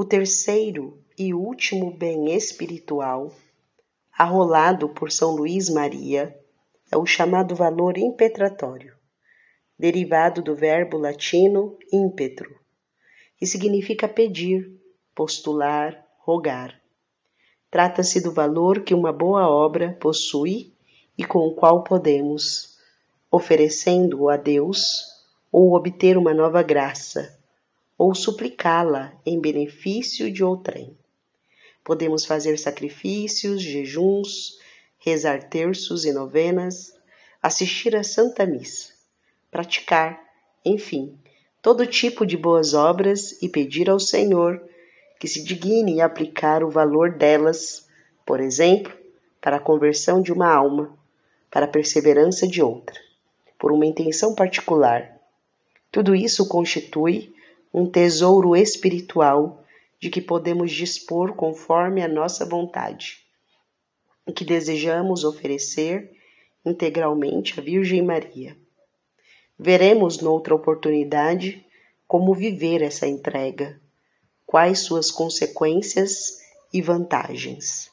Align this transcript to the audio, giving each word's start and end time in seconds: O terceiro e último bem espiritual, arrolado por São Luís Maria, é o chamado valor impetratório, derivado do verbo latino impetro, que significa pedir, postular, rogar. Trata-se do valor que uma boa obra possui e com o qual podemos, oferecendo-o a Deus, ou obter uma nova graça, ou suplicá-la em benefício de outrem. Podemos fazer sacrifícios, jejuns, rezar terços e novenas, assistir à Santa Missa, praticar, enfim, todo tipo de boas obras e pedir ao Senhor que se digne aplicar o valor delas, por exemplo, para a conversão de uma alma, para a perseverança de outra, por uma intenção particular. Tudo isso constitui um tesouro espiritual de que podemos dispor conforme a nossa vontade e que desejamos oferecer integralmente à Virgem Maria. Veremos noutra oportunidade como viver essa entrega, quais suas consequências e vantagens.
O 0.00 0.04
terceiro 0.04 1.02
e 1.18 1.34
último 1.34 1.90
bem 1.90 2.32
espiritual, 2.32 3.34
arrolado 4.16 4.88
por 4.90 5.10
São 5.10 5.32
Luís 5.32 5.68
Maria, 5.68 6.38
é 6.88 6.96
o 6.96 7.04
chamado 7.04 7.56
valor 7.56 7.98
impetratório, 7.98 8.94
derivado 9.76 10.40
do 10.40 10.54
verbo 10.54 10.96
latino 10.96 11.76
impetro, 11.92 12.48
que 13.36 13.44
significa 13.44 14.06
pedir, 14.06 14.72
postular, 15.16 16.06
rogar. 16.20 16.80
Trata-se 17.68 18.20
do 18.20 18.30
valor 18.30 18.84
que 18.84 18.94
uma 18.94 19.12
boa 19.12 19.48
obra 19.48 19.98
possui 20.00 20.74
e 21.18 21.24
com 21.24 21.40
o 21.40 21.56
qual 21.56 21.82
podemos, 21.82 22.78
oferecendo-o 23.28 24.28
a 24.28 24.36
Deus, 24.36 25.08
ou 25.50 25.74
obter 25.74 26.16
uma 26.16 26.32
nova 26.32 26.62
graça, 26.62 27.36
ou 27.98 28.14
suplicá-la 28.14 29.12
em 29.26 29.40
benefício 29.40 30.32
de 30.32 30.44
outrem. 30.44 30.96
Podemos 31.82 32.24
fazer 32.24 32.56
sacrifícios, 32.56 33.60
jejuns, 33.60 34.58
rezar 34.98 35.48
terços 35.48 36.04
e 36.04 36.12
novenas, 36.12 36.94
assistir 37.42 37.96
à 37.96 38.04
Santa 38.04 38.46
Missa, 38.46 38.92
praticar, 39.50 40.20
enfim, 40.64 41.18
todo 41.60 41.84
tipo 41.86 42.24
de 42.24 42.36
boas 42.36 42.72
obras 42.72 43.42
e 43.42 43.48
pedir 43.48 43.90
ao 43.90 43.98
Senhor 43.98 44.62
que 45.18 45.26
se 45.26 45.42
digne 45.42 46.00
aplicar 46.00 46.62
o 46.62 46.70
valor 46.70 47.12
delas, 47.12 47.88
por 48.24 48.40
exemplo, 48.40 48.92
para 49.40 49.56
a 49.56 49.60
conversão 49.60 50.22
de 50.22 50.32
uma 50.32 50.52
alma, 50.52 50.96
para 51.50 51.64
a 51.64 51.68
perseverança 51.68 52.46
de 52.46 52.62
outra, 52.62 53.00
por 53.58 53.72
uma 53.72 53.86
intenção 53.86 54.34
particular. 54.34 55.18
Tudo 55.90 56.14
isso 56.14 56.46
constitui 56.46 57.32
um 57.72 57.88
tesouro 57.88 58.56
espiritual 58.56 59.64
de 60.00 60.10
que 60.10 60.20
podemos 60.20 60.72
dispor 60.72 61.34
conforme 61.34 62.02
a 62.02 62.08
nossa 62.08 62.44
vontade 62.46 63.18
e 64.26 64.32
que 64.32 64.44
desejamos 64.44 65.24
oferecer 65.24 66.12
integralmente 66.64 67.58
à 67.58 67.62
Virgem 67.62 68.02
Maria. 68.02 68.56
Veremos 69.58 70.20
noutra 70.20 70.54
oportunidade 70.54 71.66
como 72.06 72.34
viver 72.34 72.82
essa 72.82 73.06
entrega, 73.06 73.80
quais 74.46 74.80
suas 74.80 75.10
consequências 75.10 76.38
e 76.72 76.80
vantagens. 76.80 77.90